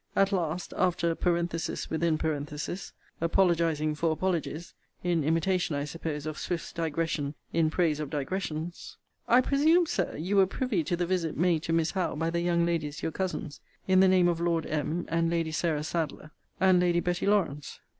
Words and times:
At 0.15 0.31
last, 0.31 0.73
after 0.75 1.13
parenthesis 1.13 1.91
within 1.91 2.17
parenthesis, 2.17 2.91
apologizing 3.21 3.93
for 3.93 4.11
apologies, 4.11 4.73
in 5.03 5.23
imitation, 5.23 5.75
I 5.75 5.83
suppose, 5.85 6.25
of 6.25 6.39
Swift's 6.39 6.73
digression 6.73 7.35
in 7.53 7.69
praise 7.69 7.99
of 7.99 8.09
digressions 8.09 8.97
I 9.27 9.41
presume 9.41 9.83
I 9.85 9.85
presume, 9.85 9.85
Sir, 9.85 10.17
you 10.17 10.37
were 10.37 10.47
privy 10.47 10.83
to 10.85 10.95
the 10.97 11.05
visit 11.05 11.37
made 11.37 11.61
to 11.61 11.73
Miss 11.73 11.91
Howe 11.91 12.15
by 12.15 12.31
the 12.31 12.41
young 12.41 12.65
Ladies 12.65 13.03
your 13.03 13.11
cousins, 13.11 13.61
in 13.87 13.99
the 13.99 14.07
name 14.07 14.27
of 14.27 14.39
Lord 14.39 14.65
M., 14.65 15.05
and 15.07 15.29
Lady 15.29 15.51
Sarah 15.51 15.83
Sadleir, 15.83 16.31
and 16.59 16.79
Lady 16.79 16.99
Betty 16.99 17.27
Lawrance. 17.27 17.77